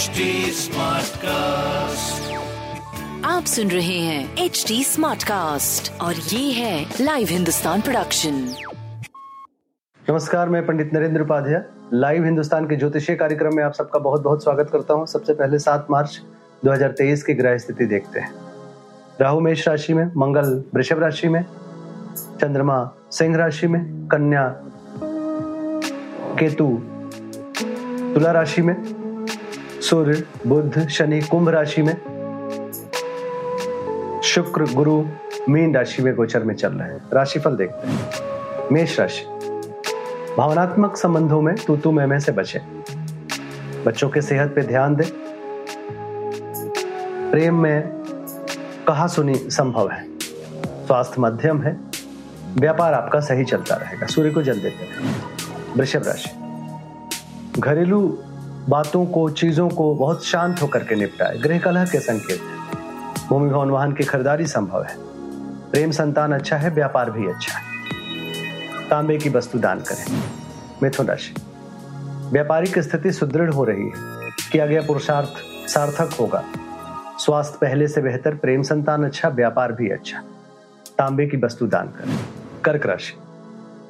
HD 0.00 0.26
Smartcast. 0.56 2.28
आप 3.26 3.44
सुन 3.44 3.70
रहे 3.70 3.98
हैं 3.98 4.36
एच 4.44 4.64
डी 4.68 4.82
स्मार्ट 4.84 5.22
कास्ट 5.22 5.90
और 6.00 6.14
ये 6.14 6.52
है 6.52 6.86
लाइव 7.00 7.28
हिंदुस्तान 7.30 7.80
प्रोडक्शन 7.80 8.34
नमस्कार 10.10 10.48
मैं 10.48 10.64
पंडित 10.66 10.94
नरेंद्र 10.94 11.22
उपाध्याय। 11.22 11.62
लाइव 11.92 12.24
हिंदुस्तान 12.24 12.66
के 12.68 12.76
ज्योतिषीय 12.76 13.16
कार्यक्रम 13.16 13.56
में 13.56 13.62
आप 13.64 13.72
सबका 13.72 13.98
बहुत 13.98 14.22
बहुत 14.22 14.42
स्वागत 14.44 14.70
करता 14.72 14.94
हूँ। 14.94 15.06
सबसे 15.06 15.34
पहले 15.34 15.58
7 15.58 15.86
मार्च 15.90 16.20
2023 16.64 17.22
की 17.22 17.34
ग्रह 17.34 17.58
स्थिति 17.58 17.86
देखते 17.86 18.20
हैं। 18.20 18.32
राहु 19.20 19.40
मेष 19.40 19.66
राशि 19.68 19.94
में 19.94 20.04
मंगल 20.16 20.62
वृषभ 20.74 21.02
राशि 21.02 21.28
में 21.28 21.44
चंद्रमा 22.40 22.78
सिंह 23.12 23.36
राशि 23.36 23.66
में 23.66 23.82
कन्या 24.08 24.46
केतु 26.40 26.70
तुला 28.14 28.32
राशि 28.32 28.62
में 28.62 28.74
सूर्य, 29.80 30.24
बुध, 30.46 30.88
शनि, 30.88 31.20
कुंभ 31.20 31.48
राशि 31.48 31.82
में 31.82 31.94
शुक्र, 34.24 34.74
गुरु, 34.74 35.04
मीन 35.48 35.74
राशि 35.74 36.02
में 36.02 36.14
गोचर 36.14 36.42
में 36.42 36.54
चल 36.54 36.72
रहे 36.72 36.88
हैं। 36.88 37.02
राशिफल 37.12 37.56
देखते 37.56 37.88
हैं। 37.88 38.10
मेष 38.72 39.00
राशि। 39.00 39.24
भावनात्मक 40.38 40.96
संबंधों 40.96 41.42
में 41.42 41.54
तू 41.56 41.76
तू 41.76 41.92
मैं 41.92 42.20
से 42.20 42.32
बचे। 42.32 42.60
बच्चों 43.86 44.08
के 44.08 44.20
सेहत 44.20 44.52
पे 44.54 44.62
ध्यान 44.62 44.96
दें। 44.96 45.10
प्रेम 47.30 47.54
में 47.54 47.82
कहा 48.88 49.06
सुनी 49.06 49.34
संभव 49.34 49.90
है। 49.90 50.18
स्वास्थ्य 50.86 51.16
मध्यम 51.18 51.62
है। 51.62 51.76
व्यापार 52.54 52.94
आपका 52.94 53.20
सही 53.20 53.44
चलता 53.44 53.74
रहेगा। 53.74 54.06
सूर्य 54.06 54.30
को 54.30 54.42
जल 54.42 54.60
देते 54.60 54.84
हैं। 54.84 55.24
वृषभ 55.76 56.02
राशि। 56.06 56.30
घरेलू 57.60 58.18
बातों 58.68 59.06
को, 59.06 59.30
चीज़ों 59.30 59.68
को 59.68 59.94
बहुत 59.94 60.24
शांत 60.24 60.62
होकर 60.62 60.84
के 60.84 60.94
निपटाए। 60.94 61.38
गृह 61.38 61.58
कलह 61.58 61.86
के 61.86 62.00
संकेत। 62.00 62.40
है 62.40 62.60
भूमि 63.28 63.50
भवन 63.50 63.70
वाहन 63.70 63.92
की 63.92 64.04
खरीदारी 64.04 64.46
संभव 64.46 64.82
है। 64.82 64.96
प्रेम 65.70 65.90
संतान 65.90 66.32
अच्छा 66.32 66.56
है, 66.56 66.70
व्यापार 66.70 67.10
भी 67.10 67.26
अच्छा 67.26 67.58
है। 67.58 67.64
तांबे 68.88 69.18
की 69.18 69.30
वस्तु 69.30 69.58
दान 69.58 69.80
करें। 69.80 70.22
मिथुन 70.82 71.06
राशि 71.06 71.34
व्यापारिक 72.32 72.78
स्थिति 72.78 73.12
सुदृढ़ 73.12 73.50
हो 73.50 73.64
रही 73.64 73.84
है। 73.84 73.92
किया 74.52 74.66
गया 74.66 74.80
पुरुषार्थ 74.80 75.28
सार्थक 75.68 76.10
होगा। 76.20 76.44
स्वास्थ्य 77.18 77.58
पहले 77.60 77.88
से 77.88 78.00
बेहतर, 78.00 78.34
प्रेम 78.34 78.62
संतान 78.62 79.04
अच्छा 79.04 79.28
व्यापार 79.28 79.72
भी 79.72 79.90
अच्छा। 79.90 80.22
तांबे 80.98 81.26
की 81.26 81.36
वस्तु 81.36 81.66
दान 81.66 81.86
करें। 81.86 82.18
कर्क 82.64 82.86
राशि। 82.86 83.14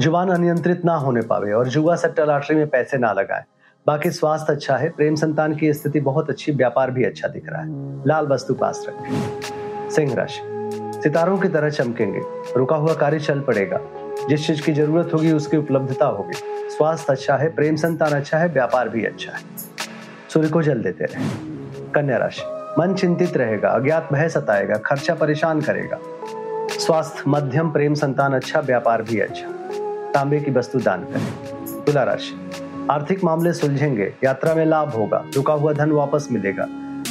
ज़ुबान 0.00 0.28
अनियंत्रित 0.28 0.84
ना 0.84 0.94
होने 0.94 1.20
पावे 1.20 1.52
और 1.52 1.68
जुआ 1.68 1.96
सट्टा 1.96 2.24
लॉटरी 2.24 2.56
में 2.56 2.66
पैसे 2.66 2.98
ना 2.98 3.12
लगाए। 3.12 3.42
बाकी 3.86 4.10
स्वास्थ्य 4.10 4.52
अच्छा 4.52 4.76
है, 4.76 4.88
प्रेम 4.88 5.14
संतान 5.14 5.54
की 5.54 5.72
स्थिति 5.72 6.00
बहुत 6.00 6.30
अच्छी, 6.30 6.52
व्यापार 6.52 6.90
भी 6.90 7.04
अच्छा 7.04 7.28
दिख 7.28 7.44
रहा 7.48 7.62
है। 7.62 7.68
लाल 8.08 8.26
वस्तु 8.26 8.54
पास 8.54 8.86
रखें। 8.88 9.40
सिंह 9.90 10.14
राशि। 10.14 10.40
सितारों 11.02 11.38
की 11.38 11.48
तरह 11.48 11.70
चमकेंगे। 11.70 12.20
रुका 12.56 12.76
हुआ 12.76 12.94
कार्य 12.94 13.20
चल 13.20 13.40
पड़ेगा। 13.40 13.80
जिस 14.28 14.46
चीज़ 14.46 14.62
की 14.62 14.72
ज़रूरत 14.72 15.10
होगी, 15.14 15.32
उसकी 15.32 15.56
उपलब्धता 15.56 16.06
होगी। 16.06 16.68
स्वास्थ्य 16.70 17.06
अच्छा 17.10 17.36
है, 17.36 17.48
प्रेम 17.48 17.76
संतान 17.76 18.12
अच्छा 18.12 18.38
है, 18.38 18.48
व्यापार 18.48 18.88
भी 18.88 19.04
अच्छा 19.04 19.32
है। 19.32 19.44
सूर्य 20.28 20.48
को 20.48 20.62
जल 20.62 20.82
देते 20.82 21.04
रहे। 21.04 21.24
कन्या 21.94 22.16
राशि। 22.16 22.42
मन 22.80 22.94
चिंतित 22.94 23.36
रहेगा, 23.36 23.68
अज्ञात 23.68 24.08
भय 24.12 24.28
सताएगा, 24.28 24.74
खर्चा 24.74 25.14
परेशान 25.14 25.60
करेगा। 25.60 25.98
स्वास्थ्य, 26.78 27.22
मध्यम, 27.28 27.70
प्रेम 27.70 27.94
संतान 27.94 28.32
अच्छा 28.32 28.60
व्यापार 28.60 29.02
भी 29.02 29.20
अच्छा। 29.20 29.48
तांबे 30.12 30.40
की 30.40 30.50
वस्तु 30.50 30.78
दान 30.78 31.00
करें। 31.04 31.32
तुला 31.84 32.02
राशि। 32.02 32.50
आर्थिक 32.90 33.24
मामले 33.24 33.52
सुलझेंगे, 33.52 34.14
यात्रा 34.24 34.54
में 34.54 34.66
लाभ 34.66 34.88
होगा, 34.88 35.24
रुका 35.36 35.52
हुआ 35.52 35.72
धन 35.72 35.90
वापस 35.90 36.28
मिलेगा, 36.32 36.66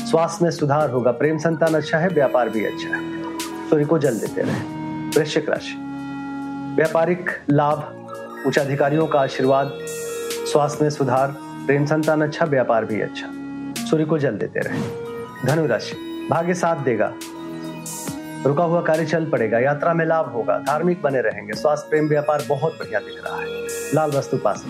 स्वास्थ्य 0.06 0.44
में 0.44 0.52
सुधार 0.52 0.90
होगा, 0.90 1.12
प्रेम 1.12 1.38
संतान 1.38 1.74
अच्छा 1.74 1.98
है, 1.98 2.08
व्यापार 2.08 2.50
भी 2.50 2.66
अच्छा 2.66 2.98
है। 2.98 3.40
सूर्य 3.70 3.86
को 3.86 4.00
जल 4.00 4.18
देते 4.18 4.42
रहे। 4.42 4.62
वृश्चिक 5.20 5.50
राशि। 5.50 5.76
व्यापारिक 6.76 7.30
लाभ, 7.50 8.08
उच्च 8.48 8.60
अधिकारियों 8.60 9.08
का 9.08 9.20
आशीर्वाद, 9.20 9.72
स्वास्थ्य 10.52 10.84
में 10.84 10.90
सुधार, 10.90 11.36
प्रेम 11.40 11.86
संतान 11.86 12.22
अच्छा 12.22 12.46
व्यापार 12.46 12.86
भी 12.86 13.02
अच्छा। 13.02 13.28
सूर्य 13.86 14.06
को 14.06 14.18
जल 14.18 14.38
देते 14.38 14.60
रहे। 14.60 14.82
धनुराशि 15.46 16.28
भाग्य 16.32 16.54
साथ 16.54 16.76
देगा। 16.76 17.14
रुका 18.46 18.64
हुआ 18.64 18.82
कार्य 18.82 19.06
चल 19.06 19.26
पड़ेगा, 19.26 19.60
यात्रा 19.60 19.94
में 19.94 20.06
लाभ 20.06 20.26
होगा, 20.26 20.58
धार्मिक 20.58 21.02
बने 21.02 21.22
रहेंगे, 21.22 21.54
स्वास्थ्य, 21.54 21.90
प्रेम, 21.90 22.08
व्यापार 22.08 22.44
बहुत 22.50 22.74
बढ़िया 22.74 23.00
दिख 23.00 23.22
रहा 23.26 23.38
है। 23.38 23.48
लाल 23.94 24.12
वस्तु 24.12 24.38
पास 24.38 24.66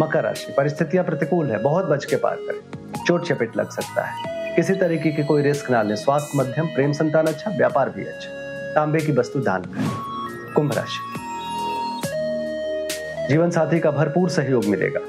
मकर 0.00 0.22
राशि। 0.24 0.52
परिस्थितियाँ 0.52 1.04
प्रतिकूल 1.04 1.50
है, 1.50 1.58
बहुत 1.58 1.84
बच 1.84 2.04
के 2.04 2.16
पार 2.16 2.36
करें। 2.36 2.60
चोट 3.06 3.26
चपेट 3.26 3.56
लग 3.56 3.70
सकता 3.70 4.04
है। 4.04 4.34
किसी 4.56 4.74
तरीके 4.74 5.10
की 5.10 5.24
कोई 5.24 5.42
रिस्क 5.42 5.70
ना 5.70 5.82
ले। 5.82 5.96
स्वास्थ्य, 5.96 6.38
मध्यम, 6.38 6.66
प्रेम 6.66 6.92
संतान 6.92 7.26
अच्छा 7.26 7.50
व्यापार 7.50 7.90
भी 7.90 8.04
अच्छा। 8.04 8.28
तांबे 8.74 9.00
की 9.00 9.12
वस्तु 9.12 9.40
दान 9.40 9.62
करें। 9.62 10.54
कुंभ 10.54 10.72
राशि। 10.72 11.14
जीवन 13.28 13.50
साथी 13.50 13.80
का 13.80 13.90
भरपूर 13.90 14.28
सहयोग 14.28 14.64
मिलेगा। 14.64 15.00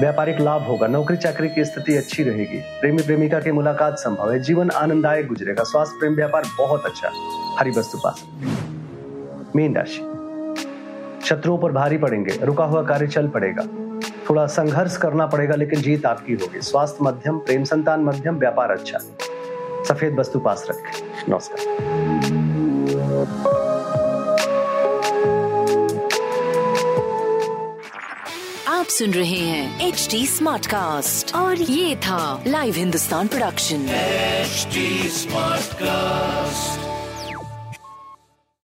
व्यापारिक 0.00 0.40
लाभ 0.40 0.62
होगा। 0.62 0.86
नौकरी 0.86 1.16
चाकरी 1.16 1.48
की 1.48 1.64
स्थिति 1.64 1.96
अच्छी 1.96 2.22
रहेगी। 2.22 2.80
प्रेमी 2.80 3.02
प्रेमिका 3.02 3.40
की 3.40 3.52
मुलाकात 3.52 3.98
संभव 3.98 4.32
है। 4.32 4.40
जीवन 4.40 4.70
आनंददायक 4.70 5.28
गुजरेगा। 5.28 5.64
स्वास्थ्य, 5.64 5.96
प्रेम, 5.98 6.14
व्यापार 6.14 6.42
बहुत 6.58 6.86
अच्छा। 6.86 7.10
हरी 7.58 7.70
वस्तु 7.70 7.98
पास 7.98 8.24
मीन 9.56 9.76
राशि। 9.76 10.21
शत्रुओं 11.24 11.58
पर 11.58 11.72
भारी 11.72 11.98
पड़ेंगे 11.98 12.38
रुका 12.42 12.64
हुआ 12.64 12.82
कार्य 12.82 13.06
चल 13.06 13.28
पड़ेगा। 13.28 13.62
थोड़ा 14.30 14.46
संघर्ष 14.46 14.96
करना 14.96 15.26
पड़ेगा 15.26 15.54
लेकिन 15.54 15.80
जीत 15.80 16.06
आपकी 16.06 16.32
होगी। 16.32 16.60
स्वास्थ्य 16.60 17.04
मध्यम 17.04 17.38
प्रेम 17.38 17.64
संतान 17.64 18.00
मध्यम 18.00 18.38
व्यापार 18.38 18.70
अच्छा। 18.70 18.98
सफ़ेद 19.88 20.18
वस्तु 20.18 20.38
पास 20.38 20.66
रखें। 20.70 21.02
नमस्कार। 21.28 21.60
आप 28.68 28.86
सुन 28.88 29.10
रहे 29.10 29.38
हैं 29.38 29.88
एच 29.88 30.08
डी 30.10 30.26
स्मार्ट 30.26 30.66
कास्ट 30.66 31.34
और 31.34 31.56
ये 31.56 31.96
था 31.96 32.42
live 32.46 32.74
Hindustan 32.74 33.28
production 33.28 33.86
HD 34.44 34.88
Smartcast. 35.18 36.91